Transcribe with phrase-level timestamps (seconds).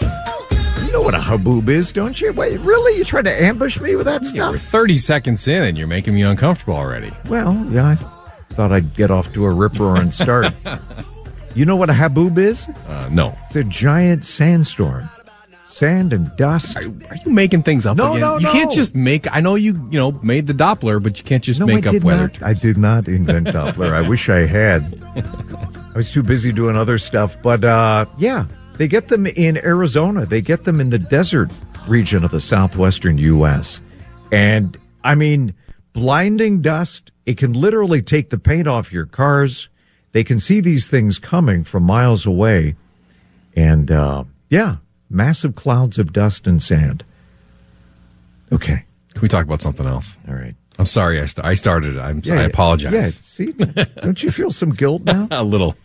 [0.00, 2.32] You know what a haboob is, don't you?
[2.32, 2.98] Wait, really?
[2.98, 4.70] You trying to ambush me with that Yeah, we're stuff?
[4.70, 7.10] 30 seconds in and you're making me uncomfortable already.
[7.28, 7.94] Well, yeah, I
[8.54, 10.52] thought I'd get off to a rip roaring start.
[11.54, 12.68] you know what a haboob is?
[12.88, 13.36] Uh, no.
[13.46, 15.08] It's a giant sandstorm.
[15.66, 16.76] Sand and dust.
[16.76, 18.20] Are you making things up No, again?
[18.20, 18.76] no, you can't no.
[18.76, 19.26] just make.
[19.34, 21.88] I know you, you know, made the Doppler, but you can't just No, make I
[21.88, 22.28] up did weather.
[22.28, 22.42] not.
[22.44, 23.92] I did not invent Doppler.
[23.92, 25.02] I wish I had.
[25.16, 27.36] I was too busy doing other stuff.
[27.42, 28.46] But uh, yeah,
[28.76, 30.26] they get them in Arizona.
[30.26, 31.50] They get them in the desert
[31.86, 33.80] region of the southwestern U.S.
[34.32, 35.54] And I mean,
[35.92, 37.10] blinding dust.
[37.26, 39.68] It can literally take the paint off your cars.
[40.12, 42.76] They can see these things coming from miles away.
[43.56, 44.76] And uh, yeah,
[45.08, 47.04] massive clouds of dust and sand.
[48.52, 48.84] Okay.
[49.12, 50.18] Can we talk about something else?
[50.28, 50.54] All right.
[50.78, 51.20] I'm sorry.
[51.20, 51.98] I, st- I started.
[51.98, 52.20] I'm.
[52.24, 52.92] Yeah, I apologize.
[52.92, 53.52] Yeah, see,
[54.02, 55.28] don't you feel some guilt now?
[55.30, 55.76] A little.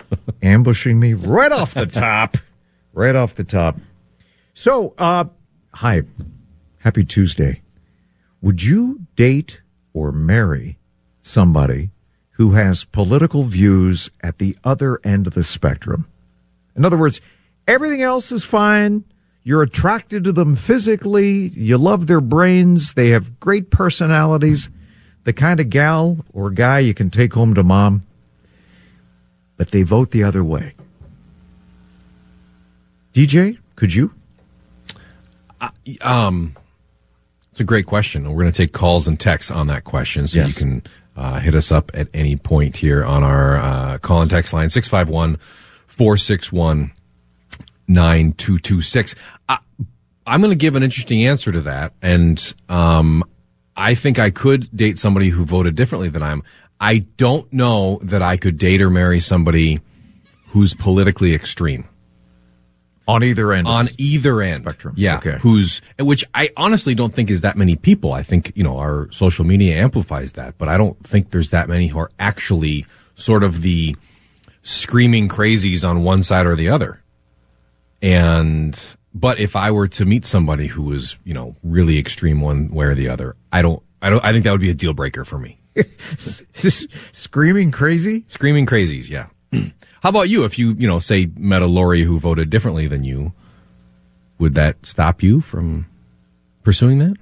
[0.41, 2.37] Ambushing me right off the top,
[2.99, 3.79] right off the top.
[4.53, 5.23] So, uh,
[5.73, 6.01] hi,
[6.79, 7.61] happy Tuesday.
[8.41, 9.61] Would you date
[9.93, 10.77] or marry
[11.21, 11.91] somebody
[12.31, 16.07] who has political views at the other end of the spectrum?
[16.75, 17.21] In other words,
[17.69, 19.05] everything else is fine.
[19.43, 21.47] You're attracted to them physically.
[21.55, 22.95] You love their brains.
[22.95, 24.69] They have great personalities.
[25.23, 28.03] The kind of gal or guy you can take home to mom.
[29.55, 30.73] But they vote the other way.
[33.13, 34.13] DJ, could you?
[36.01, 36.55] Um,
[37.51, 38.31] it's a great question.
[38.31, 40.59] We're going to take calls and texts on that question, so Yes.
[40.61, 40.83] you can
[41.17, 44.69] uh, hit us up at any point here on our uh, call and text line
[44.69, 45.37] 651
[45.87, 46.91] 461
[47.87, 49.15] 9226.
[50.27, 53.23] I'm going to give an interesting answer to that, and um,
[53.75, 56.43] I think I could date somebody who voted differently than I'm.
[56.79, 59.79] I don't know that I could date or marry somebody
[60.49, 61.87] who's politically extreme
[63.09, 63.67] On either end.
[63.67, 64.63] on either end.
[64.63, 64.93] Spectrum.
[64.95, 65.17] Yeah.
[65.17, 65.37] Okay.
[65.41, 68.13] Who's, which I honestly don't think is that many people.
[68.13, 71.67] I think, you know, our social media amplifies that, but I don't think there's that
[71.67, 73.95] many who are actually sort of the
[74.61, 77.01] screaming crazies on one side or the other.
[78.01, 78.79] And,
[79.13, 82.85] but if I were to meet somebody who was, you know, really extreme one way
[82.85, 85.25] or the other, I don't, I don't, I think that would be a deal breaker
[85.25, 85.59] for me.
[86.53, 88.23] Just screaming crazy?
[88.27, 89.09] Screaming crazies.
[89.09, 89.27] Yeah.
[90.01, 90.45] How about you?
[90.45, 93.33] If you, you know, say met a Lori who voted differently than you,
[94.37, 95.87] would that stop you from
[96.63, 97.17] pursuing that?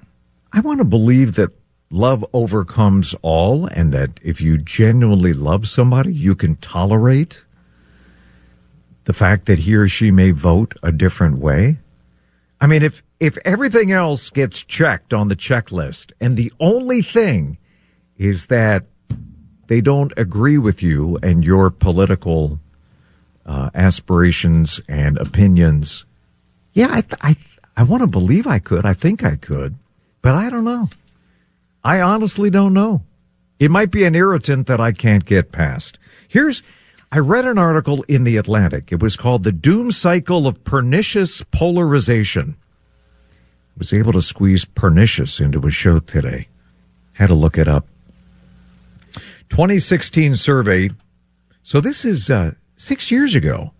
[0.52, 1.50] I want to believe that
[1.90, 7.42] love overcomes all and that if you genuinely love somebody, you can tolerate
[9.04, 11.78] the fact that he or she may vote a different way.
[12.60, 17.58] I mean, if, if everything else gets checked on the checklist and the only thing
[18.16, 18.84] is that
[19.66, 22.60] they don't agree with you and your political
[23.48, 26.04] uh, aspirations and opinions,
[26.74, 27.36] yeah, I, th- I,
[27.76, 28.84] I want to believe I could.
[28.84, 29.74] I think I could,
[30.22, 30.90] but I don't know.
[31.82, 33.02] I honestly don't know.
[33.58, 35.98] It might be an irritant that I can't get past.
[36.28, 36.62] Here's,
[37.10, 38.92] I read an article in The Atlantic.
[38.92, 42.56] It was called The Doom Cycle of Pernicious Polarization.
[42.60, 46.48] I was able to squeeze pernicious into a show today.
[47.14, 47.86] Had to look it up.
[49.48, 50.90] 2016 survey.
[51.62, 53.72] So this is uh, six years ago.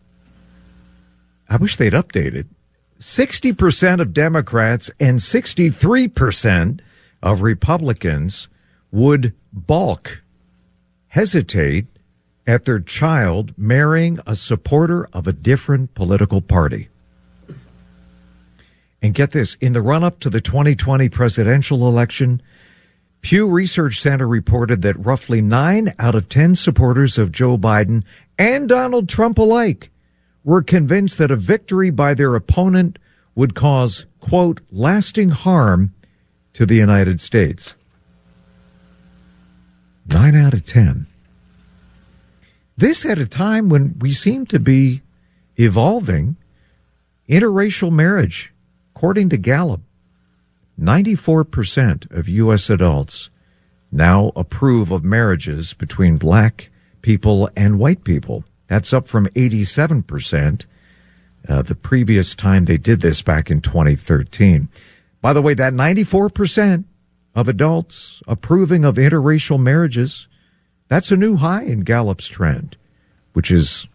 [1.49, 2.47] I wish they'd updated.
[3.01, 6.81] 60% of Democrats and 63%
[7.23, 8.49] of Republicans
[8.91, 10.23] would balk,
[11.09, 11.87] hesitate
[12.47, 16.89] at their child marrying a supporter of a different political party.
[19.01, 22.43] And get this in the run up to the 2020 presidential election,
[23.21, 28.05] Pew Research Center reported that roughly nine out of 10 supporters of Joe Biden
[28.39, 29.91] and Donald Trump alike
[30.45, 32.99] were convinced that a victory by their opponent
[33.35, 35.93] would cause, quote, lasting harm
[36.55, 37.75] to the United States.
[40.07, 41.07] Nine out of 10.
[42.77, 45.03] This at a time when we seem to be
[45.57, 46.37] evolving
[47.29, 48.53] interracial marriage,
[48.95, 49.83] according to Gallup.
[50.81, 52.71] 94% of U.S.
[52.71, 53.31] adults
[53.91, 56.71] now approve of marriages between black
[57.03, 58.45] people and white people.
[58.69, 60.67] That's up from 87%
[61.49, 64.69] uh, the previous time they did this back in 2013.
[65.21, 66.85] By the way, that 94%
[67.35, 70.29] of adults approving of interracial marriages,
[70.89, 72.77] that's a new high in Gallup's trend,
[73.33, 73.87] which has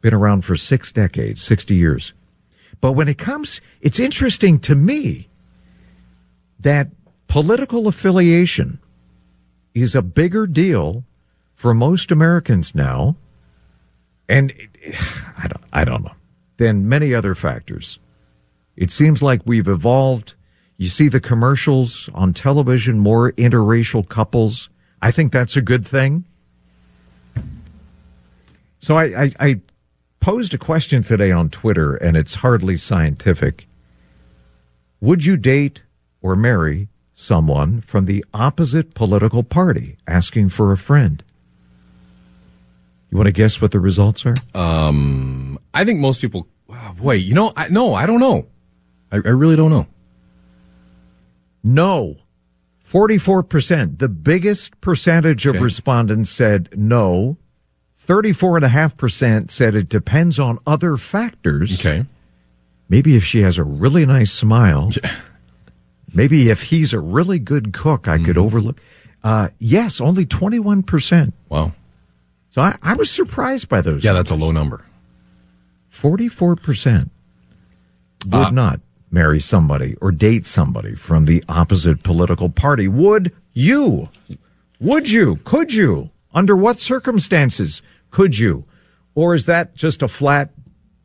[0.00, 2.12] been around for six decades, 60 years.
[2.80, 5.28] But when it comes, it's interesting to me
[6.64, 6.88] that
[7.28, 8.78] political affiliation
[9.74, 11.04] is a bigger deal
[11.54, 13.16] for most Americans now,
[14.28, 14.94] and it-
[15.38, 16.14] I don't, I don't know,
[16.56, 17.98] than many other factors.
[18.76, 20.34] It seems like we've evolved.
[20.78, 24.68] You see the commercials on television, more interracial couples.
[25.00, 26.24] I think that's a good thing.
[28.80, 29.60] So I, I, I
[30.20, 33.66] posed a question today on Twitter, and it's hardly scientific.
[35.00, 35.82] Would you date
[36.24, 41.22] or marry someone from the opposite political party asking for a friend?
[43.10, 44.34] You want to guess what the results are?
[44.54, 46.48] Um, I think most people.
[46.98, 48.46] Wait, you know, I, no, I don't know.
[49.12, 49.86] I, I really don't know.
[51.62, 52.16] No.
[52.90, 53.98] 44%.
[53.98, 55.62] The biggest percentage of Okay.
[55.64, 57.36] respondents said no.
[58.06, 61.78] 34.5% said it depends on other factors.
[61.80, 62.04] Okay.
[62.88, 64.90] Maybe if she has a really nice smile.
[66.14, 68.24] Maybe if he's a really good cook, I Mm-hmm.
[68.24, 68.80] could overlook.
[69.22, 71.32] Uh, yes, only 21%.
[71.48, 71.72] Wow.
[72.50, 74.04] So I, I was surprised by those.
[74.04, 74.84] Yeah, that's a low number.
[75.92, 77.10] 44%
[78.26, 78.80] would Uh, not
[79.10, 82.88] marry somebody or date somebody from the opposite political party.
[82.88, 84.08] Would you?
[84.80, 85.36] Would you?
[85.44, 86.10] Could you?
[86.32, 87.80] Under what circumstances
[88.10, 88.64] could you?
[89.14, 90.50] Or is that just a flat,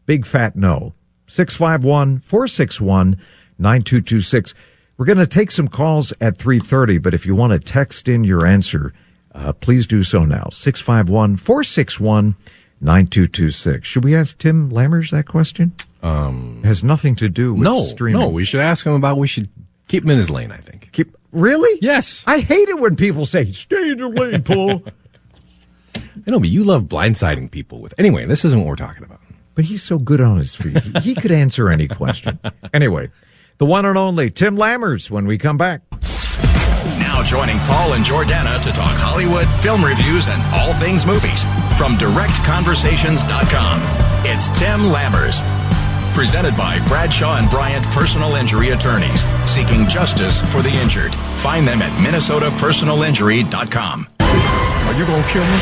[0.05, 0.93] big fat no?
[1.27, 3.17] 651 461
[3.59, 4.55] 9226.
[4.99, 8.25] We're going to take some calls at 3:30, but if you want to text in
[8.25, 8.91] your answer,
[9.33, 10.49] uh, please do so now.
[10.51, 12.35] 651 461
[12.81, 13.87] 9226.
[13.87, 15.71] Should we ask Tim Lammers that question?
[16.03, 18.19] Um, it has nothing to do with No, streaming.
[18.19, 19.17] no, we should ask him about.
[19.17, 19.47] We should
[19.87, 20.51] keep him in his lane.
[20.51, 20.89] I think.
[20.91, 21.79] Keep, really?
[21.81, 22.25] Yes.
[22.27, 24.83] I hate it when people say, stay in your lane, Paul.
[25.95, 27.93] I know, but you love blindsiding people with.
[27.97, 29.21] Anyway, this isn't what we're talking about.
[29.55, 30.77] but he's so good on his feet.
[31.03, 32.37] He could answer any question.
[32.73, 33.09] Anyway,
[33.59, 35.81] the one and only Tim Lammers when we come back.
[36.97, 41.43] Now joining Paul and Jordana to talk Hollywood, film reviews, and all things movies
[41.77, 43.81] from directconversations.com.
[44.25, 45.43] It's Tim Lammers.
[46.15, 51.13] Presented by Bradshaw and Bryant Personal Injury Attorneys, seeking justice for the injured.
[51.43, 54.07] Find them at minnesotapersonalinjury.com.
[54.21, 55.59] Are you gonna kill me?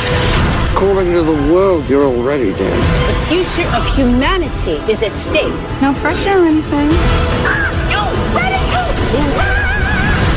[0.71, 2.79] According to the world, you're already dead.
[3.09, 5.51] The future of humanity is at stake.
[5.81, 6.89] No pressure or anything.
[6.93, 7.76] Ah!
[8.37, 8.43] Yo,
[9.37, 10.27] let it!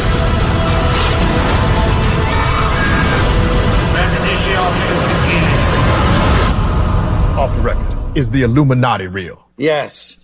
[7.38, 8.17] Off the record.
[8.17, 9.49] Is the Illuminati real?
[9.56, 10.19] Yes.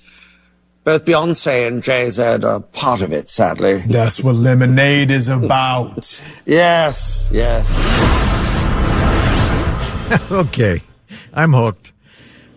[0.85, 3.79] Both Beyonce and Jay Z are part of it, sadly.
[3.87, 6.21] That's what lemonade is about.
[6.47, 7.67] Yes, yes.
[10.31, 10.83] Okay,
[11.35, 11.91] I'm hooked.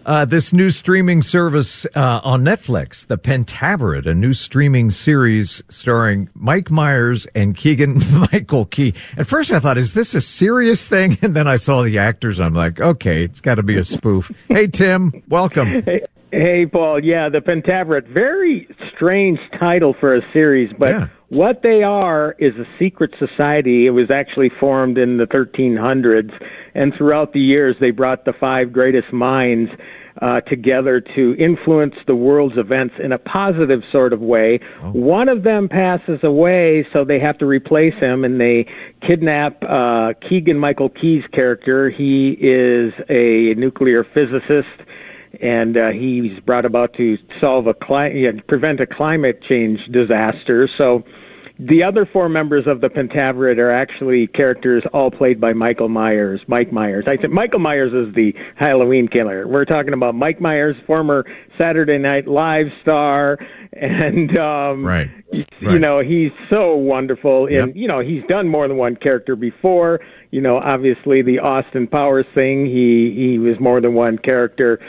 [0.10, 6.30] Uh, this new streaming service uh, on Netflix, The Pentaverate, a new streaming series starring
[6.34, 8.02] Mike Myers and Keegan
[8.34, 8.96] Michael Key.
[9.18, 11.16] At first, I thought, is this a serious thing?
[11.22, 12.40] And then I saw the actors.
[12.40, 14.32] I'm like, okay, it's got to be a spoof.
[14.48, 15.84] hey, Tim, welcome.
[16.32, 17.04] Hey, Paul.
[17.04, 18.08] Yeah, the Pentaverate.
[18.08, 21.08] Very strange title for a series, but Yeah.
[21.30, 23.86] What they are is a secret society.
[23.86, 26.32] It was actually formed in the 1300s,
[26.74, 29.70] and throughout the years, they brought the five greatest minds
[30.22, 34.60] uh, together to influence the world's events in a positive sort of way.
[34.94, 38.66] One of them passes away, so they have to replace him, and they
[39.08, 41.90] kidnap uh, Keegan Michael Key's character.
[41.90, 44.90] He is a nuclear physicist
[45.42, 50.70] and uh, he's brought about to solve a cli- prevent a climate change disaster.
[50.78, 51.04] So
[51.62, 56.40] the other four members of the Pentaverate are actually characters all played by Michael Myers.
[56.48, 57.04] Mike Myers.
[57.06, 59.46] I said Michael Myers is the Halloween killer.
[59.46, 61.26] We're talking about Mike Myers, former
[61.58, 63.38] Saturday Night Live star,
[63.74, 65.10] and um, Right.
[65.34, 65.82] You, Right.
[65.82, 67.48] know he's so wonderful.
[67.48, 67.70] And Yep.
[67.76, 70.00] you know he's done more than one character before.
[70.32, 72.66] You know, obviously the Austin Powers thing.
[72.68, 74.80] He he was more than one character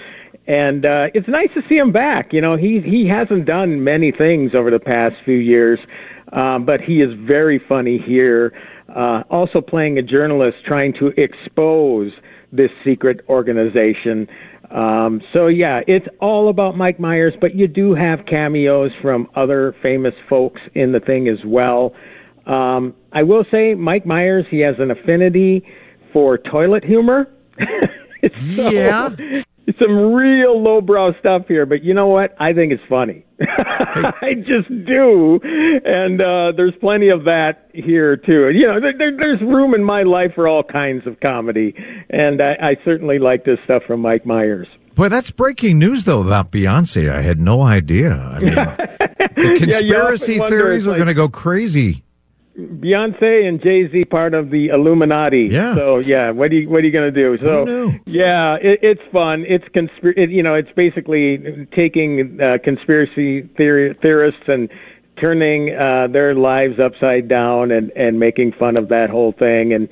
[0.50, 2.32] and uh, it's nice to see him back.
[2.32, 5.78] You know, he he hasn't done many things over the past few years,
[6.32, 8.52] um, but he is very funny here.
[8.88, 12.10] Uh, also playing a journalist trying to expose
[12.50, 14.26] this secret organization.
[14.72, 19.74] Um, so yeah, it's all about Mike Myers, but you do have cameos from other
[19.82, 21.92] famous folks in the thing as well.
[22.46, 25.62] Um, I will say, Mike Myers, he has an affinity
[26.12, 27.28] for toilet humor.
[28.56, 29.08] So- Yeah.
[29.78, 32.34] Some real lowbrow stuff here, but you know what?
[32.40, 33.24] I think it's funny.
[33.40, 38.50] I just do, and uh, there's plenty of that here too.
[38.50, 41.74] You know, there, there, there's room in my life for all kinds of comedy,
[42.10, 44.68] and I, I certainly like this stuff from Mike Myers.
[44.94, 47.10] Boy, that's breaking news, though, about Beyonce.
[47.10, 48.12] I had no idea.
[48.12, 48.54] I mean,
[49.36, 52.02] the conspiracy wonder, theories are like- going to go crazy.
[52.68, 55.48] Beyonce and Jay Z part of the Illuminati.
[55.50, 55.74] Yeah.
[55.74, 57.44] So yeah, what do you what are you going to do?
[57.44, 57.64] So
[58.06, 59.44] yeah, it, it's fun.
[59.48, 60.12] It's conspir.
[60.16, 64.68] It, you know, it's basically taking uh, conspiracy theory theorists and
[65.20, 69.72] turning uh, their lives upside down and and making fun of that whole thing.
[69.72, 69.88] And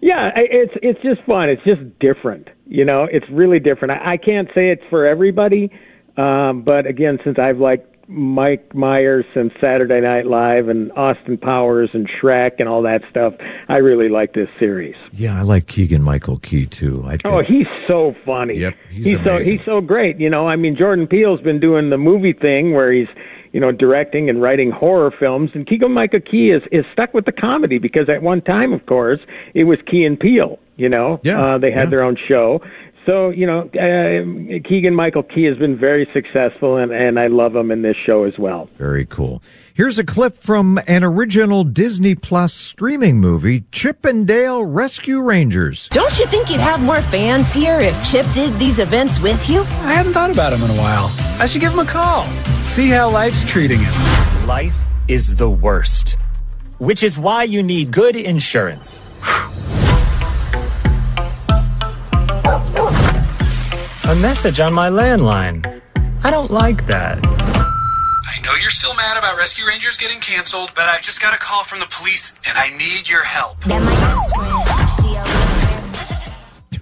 [0.00, 1.48] yeah, it's it's just fun.
[1.48, 2.48] It's just different.
[2.66, 3.92] You know, it's really different.
[3.92, 5.70] I, I can't say it's for everybody,
[6.16, 11.90] um, but again, since I've liked Mike Myers and Saturday Night Live and Austin Powers
[11.92, 13.34] and Shrek and all that stuff,
[13.68, 14.94] I really like this series.
[15.12, 17.04] Yeah, I like Keegan Michael Key too.
[17.06, 18.54] I Oh, he's so funny.
[18.54, 20.18] Yep, he's so he's so great.
[20.18, 23.08] You know, I mean, Jordan Peele's been doing the movie thing where he's
[23.52, 27.26] you know directing and writing horror films, and Keegan Michael Key is is stuck with
[27.26, 29.20] the comedy because at one time, of course,
[29.54, 30.58] it was Key and Peele.
[30.76, 31.90] You know, Yeah, uh, they had yeah.
[31.90, 32.62] their own show.
[33.08, 37.56] So you know, uh, Keegan Michael Key has been very successful, and and I love
[37.56, 38.68] him in this show as well.
[38.76, 39.42] Very cool.
[39.72, 45.88] Here's a clip from an original Disney Plus streaming movie, Chip and Dale Rescue Rangers.
[45.88, 49.60] Don't you think you'd have more fans here if Chip did these events with you?
[49.60, 51.10] I hadn't thought about him in a while.
[51.40, 52.24] I should give him a call.
[52.66, 54.46] See how life's treating him.
[54.46, 56.18] Life is the worst,
[56.76, 59.02] which is why you need good insurance.
[64.08, 65.82] A message on my landline.
[66.24, 67.18] I don't like that.
[67.22, 71.38] I know you're still mad about Rescue Rangers getting canceled, but I've just got a
[71.38, 73.58] call from the police and I need your help.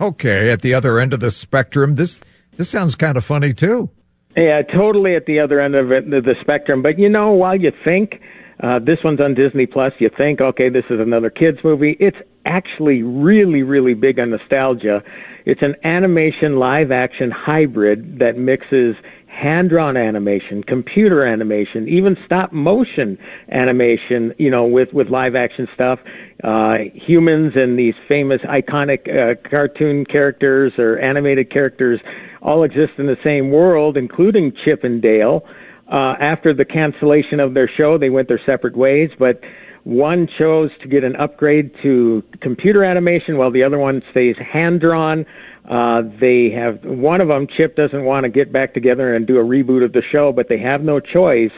[0.01, 2.21] Okay, at the other end of the spectrum, this
[2.59, 3.91] this sounds kind of funny too.
[4.37, 6.81] Yeah, totally at the other end of it, the, the spectrum.
[6.81, 8.21] But you know, while you think
[8.63, 11.97] uh, this one's on Disney Plus, you think, okay, this is another kids movie.
[12.01, 15.03] It's actually really, really big on nostalgia.
[15.45, 18.97] It's an animation live action hybrid that mixes
[19.27, 23.19] hand drawn animation, computer animation, even stop motion
[23.53, 25.99] animation, you know, with, with live action stuff.
[26.43, 32.01] Uh, humans and these famous iconic uh, cartoon characters or animated characters
[32.41, 35.43] all exist in the same world, including Chip and Dale.
[35.91, 39.41] Uh, after the cancellation of their show, they went their separate ways, but
[39.85, 44.81] one chose to get an upgrade to computer animation while the other one stays hand
[44.81, 45.25] drawn.
[45.71, 49.37] Uh, they have one of them, Chip, doesn't want to get back together and do
[49.39, 51.53] a reboot of the show, but they have no choice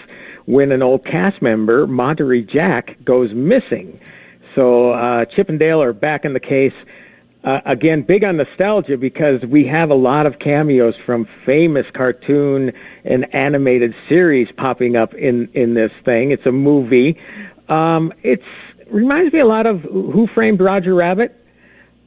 [0.45, 3.99] when an old cast member, Monterey Jack, goes missing.
[4.55, 6.73] So uh, Chip and Dale are back in the case.
[7.49, 12.71] Uh, again, big on nostalgia because we have a lot of cameos from famous cartoon
[13.05, 16.31] and animated series popping up in in this thing.
[16.31, 17.19] It's a movie.
[17.71, 18.43] Um, it's
[18.93, 21.35] reminds me a lot of Who Framed Roger Rabbit.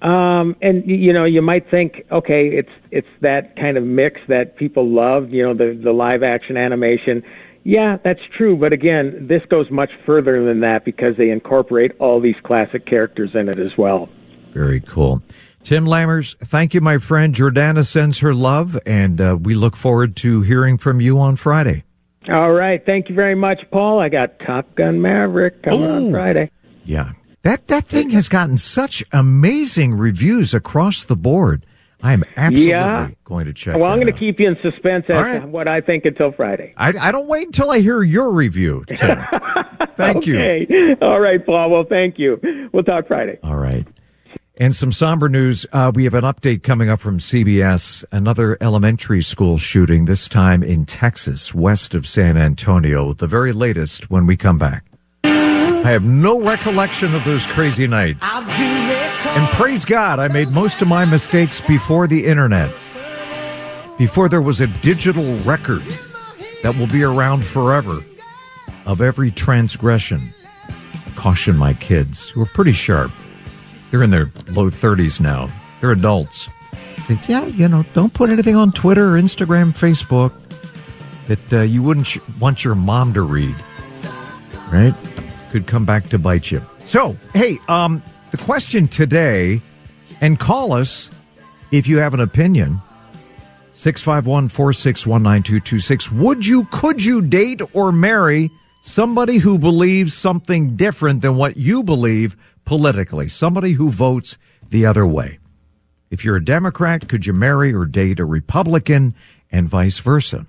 [0.04, 4.58] Um, and you know, you might think, okay, it's it's that kind of mix that
[4.58, 5.32] people love.
[5.32, 7.24] You know, the the live action animation.
[7.64, 8.56] Yeah, that's true.
[8.56, 13.32] But again, this goes much further than that because they incorporate all these classic characters
[13.34, 14.08] in it as well.
[14.54, 15.22] Very cool.
[15.64, 17.36] Tim Lammers, thank you, my friend.
[17.36, 21.84] Jordana sends her love, and uh, we look forward to hearing from you on Friday.
[22.30, 22.84] All right.
[22.86, 24.00] Thank you very much, Paul.
[24.00, 26.52] I got Top Gun Maverick coming on Friday.
[26.86, 27.12] Yeah.
[27.44, 31.66] That that thing has gotten such amazing reviews across the board.
[32.04, 33.10] I am absolutely Yeah.
[33.24, 33.76] going to check.
[33.76, 36.32] Well, I'm going to keep you in suspense as All to what I think until
[36.32, 36.74] Friday.
[36.78, 39.18] I, I don't wait until I hear your review, Tim.
[39.98, 40.40] Thank you.
[40.40, 40.68] Okay.
[41.02, 41.70] All right, Paul.
[41.70, 42.40] Well, thank you.
[42.74, 43.38] We'll talk Friday.
[43.44, 43.86] All right.
[44.58, 45.66] And some somber news.
[45.72, 48.04] Uh, we have an update coming up from CBS.
[48.12, 53.14] Another elementary school shooting, this time in Texas, west of San Antonio.
[53.14, 54.84] The very latest when we come back.
[55.24, 58.24] I have no recollection of those crazy nights.
[58.24, 62.72] And praise God, I made most of my mistakes before the internet.
[63.98, 65.82] Before there was a digital record
[66.62, 68.00] that will be around forever
[68.86, 70.34] of every transgression.
[71.16, 73.12] Caution my kids, who are pretty sharp.
[73.92, 75.52] They're in their low 30s now.
[75.80, 76.48] They're adults.
[77.04, 80.34] Say, yeah, you know, don't put anything on Twitter Instagram, Facebook
[81.28, 83.56] that uh, you wouldn't sh- want your mom to read.
[84.72, 84.94] Right?
[85.52, 86.62] Could come back to bite you.
[86.86, 89.62] So, hey, um, the question today,
[90.22, 91.10] and call us
[91.72, 92.82] if you have an opinion.
[93.74, 96.12] 651 461 9226.
[96.12, 101.84] Would you, could you date or marry somebody who believes something different than what you
[101.84, 103.30] believe politically?
[103.30, 104.38] Somebody who votes
[104.70, 105.40] the other way.
[106.10, 109.16] If you're a Democrat, could you marry or date a Republican
[109.52, 110.46] and vice versa?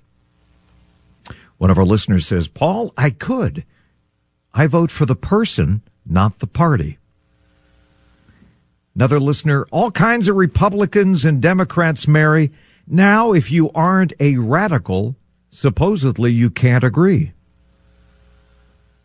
[1.58, 3.64] One of our listeners says, Paul, I could.
[4.52, 6.98] I vote for the person, not the party.
[8.94, 12.52] Another listener, all kinds of Republicans and Democrats marry.
[12.86, 15.16] Now, if you aren't a radical,
[15.50, 17.32] supposedly you can't agree.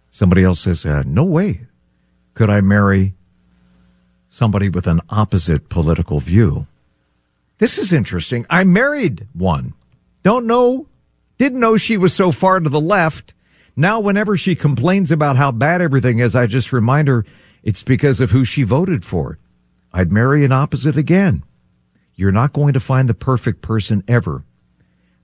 [0.10, 1.68] Somebody else says, uh, no way.
[2.38, 3.16] Could I marry
[4.30, 6.68] somebody with an opposite political view?
[7.58, 8.46] This is interesting.
[8.48, 9.74] I married one.
[10.22, 10.86] Don't know,
[11.40, 13.34] didn't know she was so far to the left.
[13.76, 17.26] Now, whenever she complains about how bad everything is, I just remind her
[17.64, 19.40] it's because of who she voted for.
[19.92, 21.42] I'd marry an opposite again.
[22.14, 24.44] You're not going to find the perfect person ever.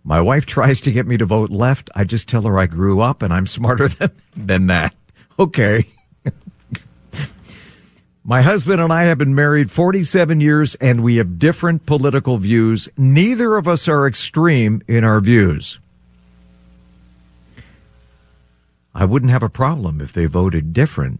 [0.03, 1.91] My wife tries to get me to vote left.
[1.93, 4.95] I just tell her I grew up and I'm smarter than, than that.
[5.37, 5.85] Okay.
[8.25, 12.87] My husband and I have been married 47 years and we have different political views.
[12.95, 15.77] Neither of us are extreme in our views.
[18.95, 21.19] I wouldn't have a problem if they voted different,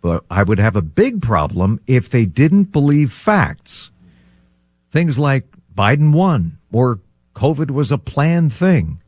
[0.00, 3.90] but I would have a big problem if they didn't believe facts.
[4.92, 7.00] Things like Biden won or
[7.34, 9.00] COVID was a planned thing.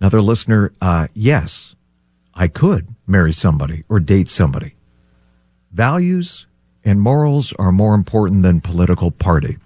[0.00, 1.74] Another listener, uh, yes,
[2.34, 4.74] I could marry somebody or date somebody.
[5.72, 6.46] Values
[6.84, 9.58] and morals are more important than political party.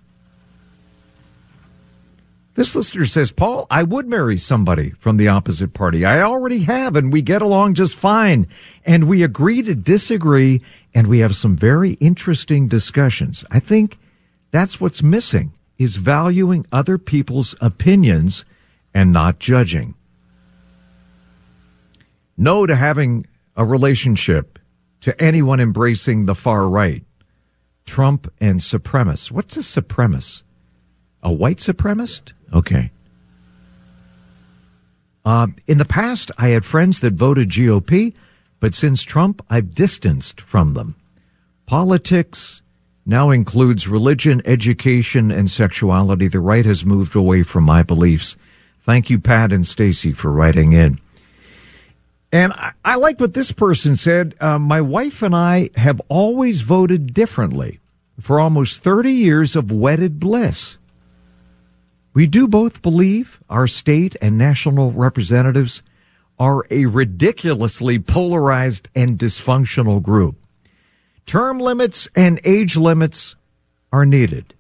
[2.54, 6.04] This listener says, Paul, I would marry somebody from the opposite party.
[6.04, 8.48] I already have, and we get along just fine.
[8.84, 10.60] And we agree to disagree,
[10.92, 13.44] and we have some very interesting discussions.
[13.48, 13.96] I think
[14.50, 18.44] that's what's missing is valuing other people's opinions
[18.92, 19.94] and not judging.
[22.38, 23.26] No to having
[23.56, 24.60] a relationship
[25.00, 27.04] to anyone embracing the far right.
[27.84, 29.30] Trump and supremacists.
[29.32, 30.42] What's a supremacist?
[31.22, 32.32] A white supremacist?
[32.54, 32.92] Okay.
[35.24, 38.14] Uh, in the past, I had friends that voted GOP,
[38.60, 40.94] but since Trump, I've distanced from them.
[41.66, 42.62] Politics
[43.04, 46.28] now includes religion, education, and sexuality.
[46.28, 48.36] The right has moved away from my beliefs.
[48.82, 51.00] Thank you, Pat and Stacy, for writing in.
[52.30, 54.34] And I, I, like what this person said.
[54.40, 57.80] Uh, my wife and I have always voted differently
[58.20, 60.76] for almost 30 years of wedded bliss.
[62.12, 65.82] We do both believe our state and national representatives
[66.38, 70.36] are a ridiculously polarized and dysfunctional group.
[71.26, 73.36] Term limits and age limits
[73.92, 74.54] are needed.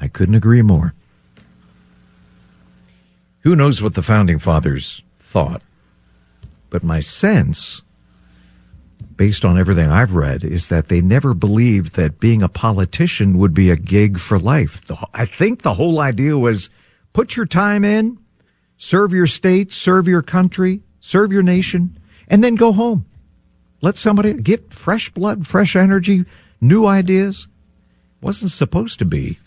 [0.00, 0.94] I couldn't agree more.
[3.40, 5.02] Who knows what the founding fathers
[5.34, 5.62] thought?
[6.70, 7.82] But my sense,
[9.16, 13.52] based on everything I've read, is that they never believed that being a politician would
[13.52, 14.80] be a gig for life.
[15.12, 16.70] I think the whole idea was
[17.12, 18.16] put your time in,
[18.76, 23.04] serve your state, serve your country, serve your nation, and then go home.
[23.80, 26.26] Let somebody get fresh blood, fresh energy,
[26.60, 27.48] new ideas.
[28.20, 29.40] Wasn't supposed to be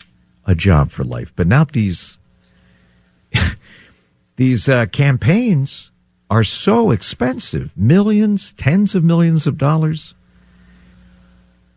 [0.44, 2.18] a job for life, but now these
[4.38, 5.90] these uh, campaigns
[6.30, 10.14] are so expensive, millions, tens of millions of dollars.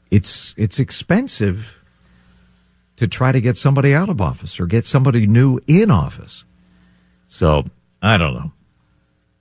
[0.09, 1.75] It's it's expensive
[2.95, 6.45] to try to get somebody out of office or get somebody new in office.
[7.27, 7.65] So,
[8.01, 8.51] I don't know.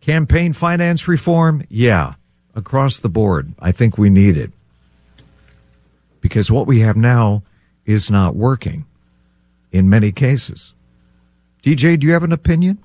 [0.00, 1.64] Campaign finance reform?
[1.68, 2.14] Yeah
[2.54, 3.52] across the board.
[3.59, 4.52] I think we need it.
[6.20, 7.42] Because what we have now
[7.87, 8.85] is not working
[9.72, 10.72] in many cases.
[11.62, 12.78] DJ, do you have an opinion?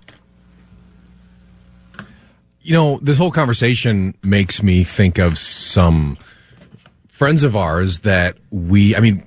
[2.65, 6.17] You know, this whole conversation makes me think of some
[7.07, 9.23] friends of ours that we, I mean,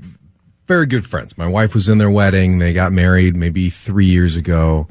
[0.66, 1.38] very good friends.
[1.38, 2.58] My wife was in their wedding.
[2.58, 4.88] They got married maybe three years ago.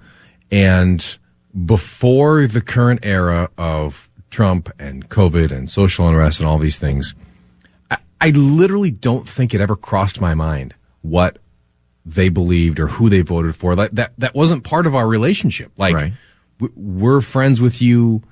[0.50, 1.18] And
[1.66, 7.16] before the current era of Trump and COVID and social unrest and all these things,
[7.92, 11.38] I, I literally don't think it ever crossed my mind what
[12.06, 13.76] they believed or who they voted for.
[13.76, 15.74] That that, that wasn't part of our relationship.
[15.76, 16.14] Like right.
[16.78, 18.24] we're friends with you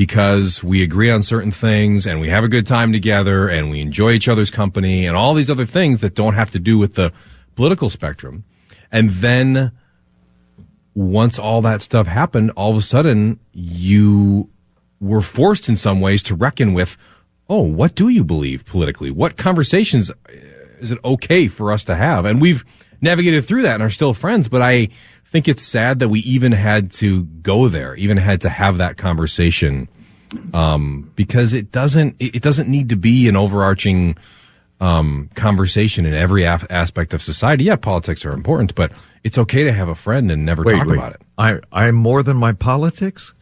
[0.00, 3.82] because we agree on certain things and we have a good time together and we
[3.82, 6.94] enjoy each other's company and all these other things that don't have to do with
[6.94, 7.12] the
[7.54, 8.42] political spectrum.
[8.90, 9.72] And then
[10.94, 14.48] once all that stuff happened, all of a sudden you
[15.00, 16.96] we're forced in some ways to reckon with,
[17.50, 19.10] oh, what do you believe politically?
[19.10, 20.14] What conversations uh,
[20.80, 22.24] is it okay for us to have?
[22.24, 22.64] And we've
[23.02, 24.88] navigated through that and are still friends, but I
[25.30, 28.96] think it's sad that we even had to go there, even had to have that
[28.96, 29.88] conversation.
[30.52, 34.16] Um, because it doesn't, it doesn't need to be an overarching,
[34.80, 37.64] um, conversation in every af- aspect of society.
[37.64, 38.92] Yeah, politics are important, but
[39.24, 40.96] it's okay to have a friend and never wait, talk wait.
[40.96, 41.22] about it.
[41.36, 43.32] I, I'm more than my politics?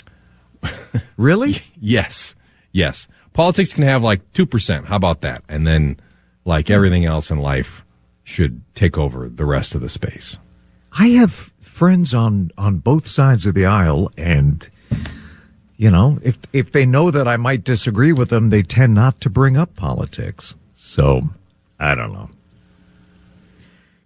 [1.16, 1.62] really?
[1.79, 2.35] yes.
[2.72, 3.09] Yes.
[3.33, 4.85] Politics can have like 2%.
[4.85, 5.42] How about that?
[5.48, 5.98] And then
[6.44, 7.85] like everything else in life
[8.24, 10.38] should take over the rest of the space.
[10.98, 14.68] I have friends on on both sides of the aisle and
[15.76, 19.20] you know, if if they know that I might disagree with them, they tend not
[19.20, 20.56] to bring up politics.
[20.74, 21.22] So,
[21.78, 22.30] I don't know.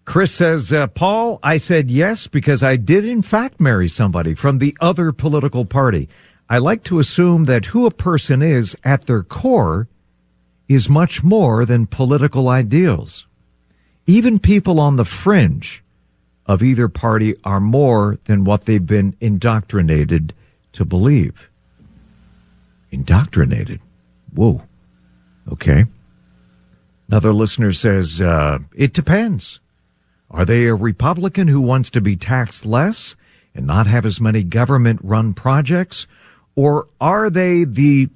[0.05, 4.59] Chris says, uh, Paul, I said yes because I did in fact marry somebody from
[4.59, 6.11] the other political party.
[6.51, 9.89] I like to assume that who a person is at their core
[10.69, 13.27] is much more than political ideals.
[14.07, 15.83] Even people on the fringe
[16.47, 20.35] of either party are more than what they've been indoctrinated
[20.73, 21.49] to believe.
[22.91, 23.81] Indoctrinated.
[24.35, 24.63] Whoa.
[25.51, 25.87] Okay.
[27.09, 29.61] Another listener says, uh, it depends.
[30.31, 33.17] Are they a Republican who wants to be taxed less
[33.55, 36.07] and not have as many government run projects?
[36.57, 38.09] Or are they the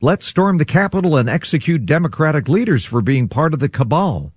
[0.00, 4.32] let's storm the Capitol and execute Democratic leaders for being part of the cabal?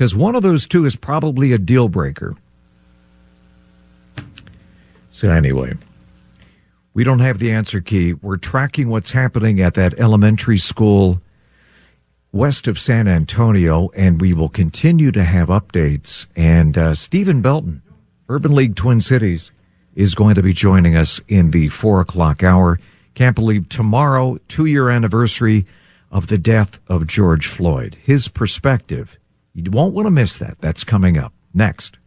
[0.00, 2.34] Because one of those two is probably a deal breaker.
[5.10, 5.74] So, anyway,
[6.94, 8.14] we don't have the answer key.
[8.14, 11.20] We're tracking what's happening at that elementary school
[12.32, 16.26] west of San Antonio, and we will continue to have updates.
[16.34, 17.82] And uh, Steven Belton,
[18.30, 19.50] Urban League Twin Cities,
[19.94, 22.80] is going to be joining us in the four o'clock hour.
[23.12, 25.66] Can't believe tomorrow, two year anniversary
[26.10, 27.98] of the death of George Floyd.
[28.02, 29.18] His perspective.
[29.54, 30.60] You won't want to miss that.
[30.60, 31.98] That's coming up next.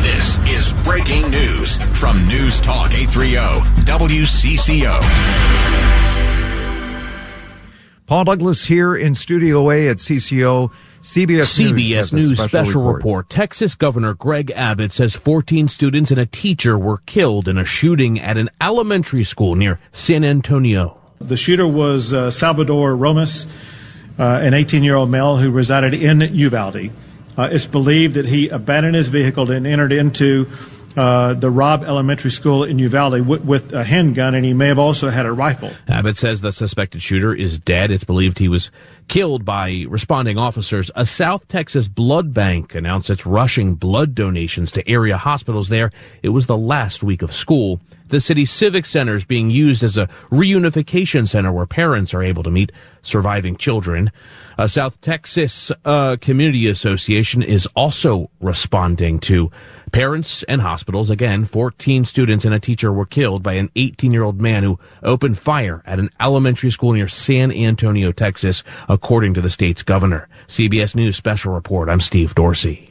[0.00, 3.36] This is breaking news from News Talk 830
[3.84, 4.98] WCCO.
[8.06, 10.72] Paul Douglas here in Studio A at CCO.
[11.02, 12.96] CBS, CBS News, News special, special report.
[12.96, 13.30] report.
[13.30, 18.18] Texas Governor Greg Abbott says 14 students and a teacher were killed in a shooting
[18.18, 20.98] at an elementary school near San Antonio.
[21.20, 23.46] The shooter was uh, Salvador Ramos,
[24.18, 26.90] an 18 year old male who resided in Uvalde.
[27.36, 30.48] Uh, it's believed that he abandoned his vehicle and entered into
[30.96, 34.78] uh, the Robb Elementary School in Uvalde with, with a handgun, and he may have
[34.78, 35.70] also had a rifle.
[35.88, 37.90] Abbott says the suspected shooter is dead.
[37.90, 38.70] It's believed he was
[39.08, 40.90] killed by responding officers.
[40.94, 45.90] A South Texas blood bank announced it's rushing blood donations to area hospitals there.
[46.22, 47.80] It was the last week of school.
[48.08, 52.42] The city's civic center is being used as a reunification center where parents are able
[52.42, 52.72] to meet
[53.02, 54.10] surviving children.
[54.58, 59.50] A South Texas uh, Community Association is also responding to
[59.88, 61.10] parents and hospitals.
[61.10, 64.78] Again, 14 students and a teacher were killed by an 18 year old man who
[65.02, 70.28] opened fire at an elementary school near San Antonio, Texas, according to the state's governor.
[70.46, 71.88] CBS News special report.
[71.88, 72.90] I'm Steve Dorsey.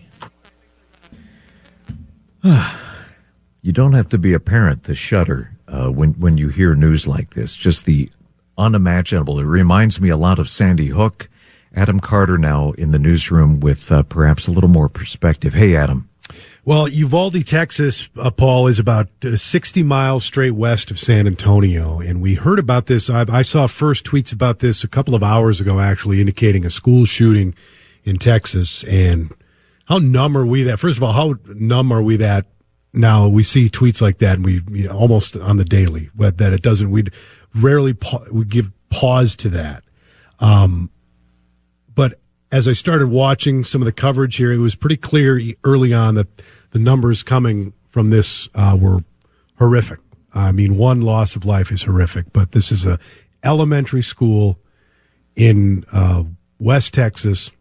[2.44, 7.08] you don't have to be a parent to shudder uh, when when you hear news
[7.08, 7.56] like this.
[7.56, 8.10] Just the
[8.58, 9.40] unimaginable.
[9.40, 11.30] It reminds me a lot of Sandy Hook.
[11.76, 15.54] Adam Carter now in the newsroom with uh, perhaps a little more perspective.
[15.54, 16.07] Hey, Adam.
[16.68, 22.02] Well, Uvalde, Texas, uh, Paul, is about uh, 60 miles straight west of San Antonio.
[22.02, 23.10] And we heard about this.
[23.10, 26.70] I, I, saw first tweets about this a couple of hours ago, actually, indicating a
[26.70, 27.56] school shooting
[28.04, 28.84] in Texas.
[28.84, 29.34] And
[29.86, 30.78] how numb are we that?
[30.78, 32.48] First of all, how numb are we that
[32.92, 36.38] now we see tweets like that and we you know, almost on the daily, but
[36.40, 37.06] that it doesn't, we
[37.56, 39.86] rarely pa- we give pause to that.
[40.42, 40.92] Um,
[41.96, 42.20] but
[42.52, 46.16] as I started watching some of the coverage here, it was pretty clear early on
[46.16, 46.28] that
[46.72, 49.04] the numbers coming from this uh, were
[49.58, 50.00] horrific.
[50.34, 53.00] I mean, one loss of life is horrific, but this is a
[53.44, 54.60] elementary school
[55.36, 56.24] in uh,
[56.60, 57.52] West Texas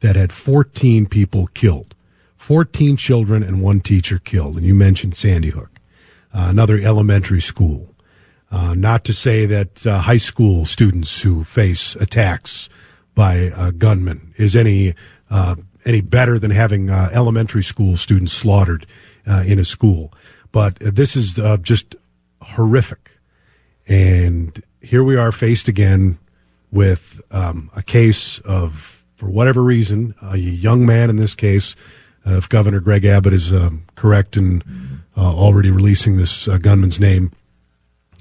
[0.00, 1.94] that had 14 people killed,
[2.36, 4.56] 14 children and one teacher killed.
[4.56, 5.80] And you mentioned Sandy Hook,
[6.32, 7.94] uh, another elementary school.
[8.50, 12.68] Uh, not to say that uh, high school students who face attacks
[13.14, 14.94] by gunmen is any
[15.30, 18.86] uh, any better than having uh, elementary school students slaughtered
[19.26, 20.12] uh, in a school.
[20.52, 21.94] But this is uh, just
[22.40, 23.10] horrific.
[23.86, 26.18] And here we are faced again
[26.70, 31.76] with um, a case of, for whatever reason, a young man in this case,
[32.26, 34.62] uh, if Governor Greg Abbott is um, correct in
[35.16, 37.30] uh, already releasing this uh, gunman's name,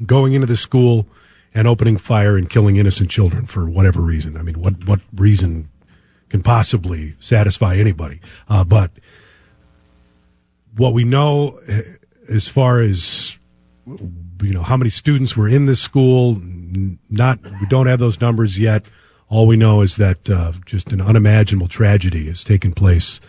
[0.05, 1.07] going into the school
[1.53, 4.37] and opening fire and killing innocent children for whatever reason.
[4.37, 5.69] I mean, what what reason
[6.33, 8.19] can possibly satisfy anybody?
[8.49, 8.89] Uh, but
[10.75, 11.81] what we know, uh,
[12.27, 13.37] as far as
[13.85, 16.41] you know, how many students were in this school,
[17.11, 18.83] not we don't have those numbers yet.
[19.29, 23.21] All we know is that uh, just an unimaginable tragedy has taken place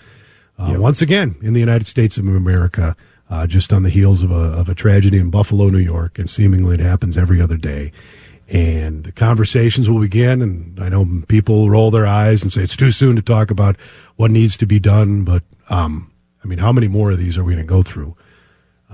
[0.59, 0.79] uh, yep.
[0.79, 2.97] once again in the United States of America.
[3.29, 6.31] Uh, just on the heels of a, of a tragedy in Buffalo, New York, and
[6.31, 7.91] seemingly it happens every other day.
[8.49, 12.77] And the conversations will begin, and I know people roll their eyes and say it's
[12.77, 13.77] too soon to talk about
[14.17, 16.13] what needs to be done, but um,
[16.45, 18.17] I mean, how many more of these are we going to go through?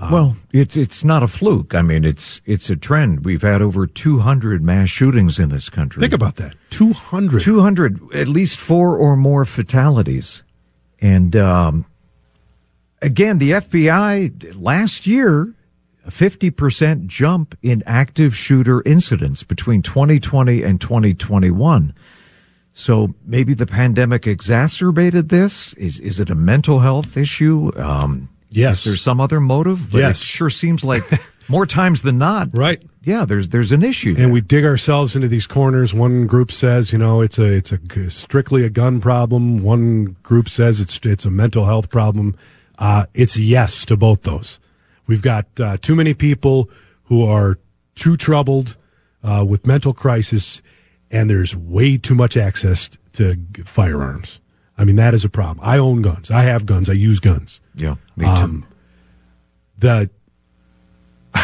[0.09, 1.75] well, it's it's not a fluke.
[1.75, 3.23] I mean, it's it's a trend.
[3.23, 5.99] We've had over 200 mass shootings in this country.
[5.99, 6.55] Think about that.
[6.71, 7.41] 200.
[7.41, 10.41] 200, at least four or more fatalities.
[10.99, 11.85] And um,
[13.01, 15.53] again, the FBI last year,
[16.09, 21.93] 50% jump in active shooter incidents between 2020 and 2021.
[22.73, 25.73] So maybe the pandemic exacerbated this.
[25.73, 27.71] Is is it a mental health issue?
[27.75, 28.79] Um, Yes.
[28.79, 29.91] Is there some other motive?
[29.91, 30.21] But Yes.
[30.21, 31.03] It sure seems like
[31.47, 32.49] more times than not.
[32.51, 32.83] Right.
[33.03, 33.23] Yeah.
[33.23, 34.15] There's there's an issue.
[34.17, 35.93] and we dig ourselves into these corners.
[35.93, 39.63] One group says, you know, it's a it's a strictly a gun problem.
[39.63, 42.35] One group says it's it's a mental health problem.
[42.77, 44.59] Uh, it's yes to both those.
[45.11, 46.69] We've got uh, too many people
[47.03, 47.57] who are
[47.95, 48.77] too troubled
[49.21, 50.61] uh, with mental crisis,
[51.11, 54.39] and there's way too much access to firearms.
[54.77, 55.59] I mean, that is a problem.
[55.67, 56.31] I own guns.
[56.31, 56.89] I have guns.
[56.89, 57.59] I use guns.
[57.75, 57.95] Yeah.
[58.15, 58.31] Me too.
[58.31, 58.65] Um,
[59.77, 60.09] the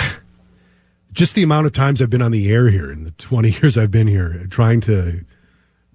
[1.12, 3.78] just the amount of times I've been on the air here in the 20 years
[3.78, 5.26] I've been here, trying to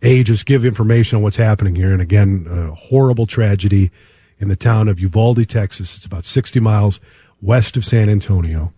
[0.03, 3.91] a just give information on what's happening here, and again, a horrible tragedy
[4.39, 5.97] in the town of Uvalde, Texas.
[5.97, 7.01] It's about 60 miles
[7.43, 8.73] west of San Antonio.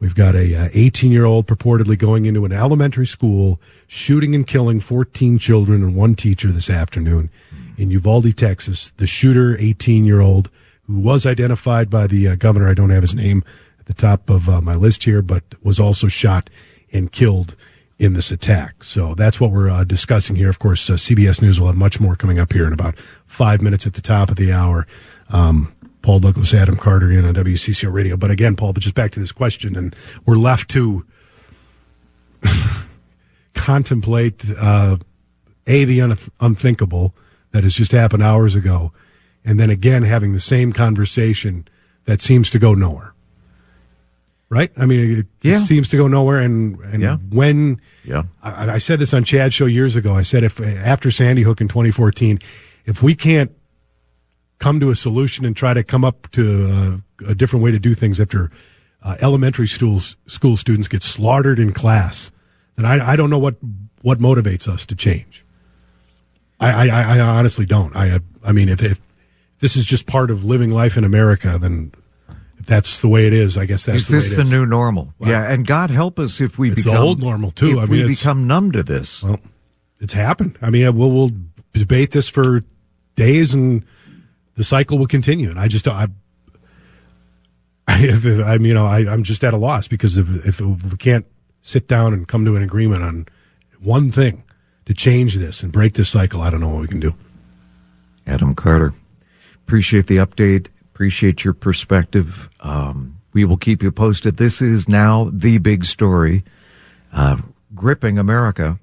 [0.00, 4.80] We've got a 18 year old purportedly going into an elementary school, shooting and killing
[4.80, 7.30] 14 children and one teacher this afternoon
[7.76, 8.92] in Uvalde, Texas.
[8.98, 10.50] The shooter, 18 year old,
[10.86, 12.68] who was identified by the uh, governor.
[12.68, 13.42] I don't have his name
[13.80, 16.48] at the top of uh, my list here, but was also shot
[16.92, 17.56] and killed
[17.98, 18.84] in this attack.
[18.84, 20.48] So that's what we're uh, discussing here.
[20.48, 23.60] Of course, uh, CBS News will have much more coming up here in about five
[23.60, 24.86] minutes at the top of the hour.
[25.30, 25.74] Um,
[26.08, 28.16] Paul Douglas, Adam Carter in on WCCO Radio.
[28.16, 29.94] But again, Paul, but just back to this question, and
[30.24, 31.04] we're left to
[33.54, 34.96] contemplate uh,
[35.66, 37.14] a the un- unthinkable
[37.52, 38.90] that has just happened hours ago,
[39.44, 41.68] and then again having the same conversation
[42.06, 43.12] that seems to go nowhere.
[44.48, 44.70] Right?
[44.78, 45.58] I mean, it, it Yeah.
[45.58, 46.38] seems to go nowhere.
[46.38, 47.16] And and Yeah.
[47.28, 48.22] when Yeah.
[48.42, 51.60] I, I said this on Chad's show years ago, I said if after Sandy Hook
[51.60, 52.38] in 2014,
[52.86, 53.52] if we can't
[54.58, 57.78] come to a solution and try to come up to uh, a different way to
[57.78, 58.50] do things after
[59.02, 62.32] uh, elementary schools school students get slaughtered in class,
[62.76, 63.56] then I, I don't know what
[64.02, 65.44] what motivates us to change.
[66.60, 67.94] I, I, I honestly don't.
[67.94, 69.00] I I mean, if, if
[69.60, 71.92] this is just part of living life in America, then
[72.58, 74.42] if that's the way it is, I guess that's is the way this it the
[74.42, 74.50] is.
[74.50, 75.14] new normal?
[75.20, 77.78] Yeah, and God help us if we it's the become old normal, too.
[77.78, 79.22] If I mean, we become numb to this.
[79.22, 79.38] Well,
[80.00, 80.58] it's happened.
[80.60, 81.30] I mean, we'll we'll
[81.72, 82.64] debate this for
[83.14, 83.84] days, and
[84.58, 85.48] the cycle will continue.
[85.48, 86.08] And I just I.
[87.88, 90.60] I, if, if, I'm, you know, I, I'm just at a loss because if, if
[90.60, 91.24] we can't
[91.62, 93.26] sit down and come to an agreement on
[93.80, 94.44] one thing
[94.84, 97.14] to change this and break this cycle, I don't know what we can do.
[98.26, 98.92] Adam Carter,
[99.54, 100.66] appreciate the update.
[100.92, 102.50] Appreciate your perspective.
[102.60, 104.36] Um, we will keep you posted.
[104.36, 106.44] This is now the big story,
[107.10, 107.38] uh,
[107.74, 108.78] gripping America.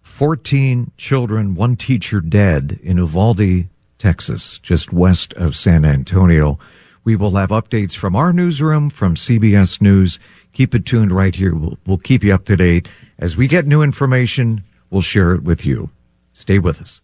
[0.00, 6.58] 14 children, one teacher dead in Uvalde, Texas, just west of San Antonio.
[7.04, 10.18] We will have updates from our newsroom, from CBS News.
[10.52, 11.54] Keep it tuned right here.
[11.54, 12.88] We'll, we'll keep you up to date.
[13.18, 15.90] As we get new information, we'll share it with you.
[16.32, 17.00] Stay with us.